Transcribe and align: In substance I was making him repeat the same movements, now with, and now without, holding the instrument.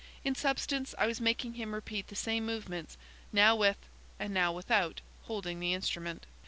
In 0.23 0.33
substance 0.33 0.95
I 0.97 1.05
was 1.05 1.21
making 1.21 1.53
him 1.53 1.75
repeat 1.75 2.07
the 2.07 2.15
same 2.15 2.43
movements, 2.43 2.97
now 3.31 3.55
with, 3.55 3.77
and 4.17 4.33
now 4.33 4.51
without, 4.51 4.99
holding 5.25 5.59
the 5.59 5.75
instrument. 5.75 6.25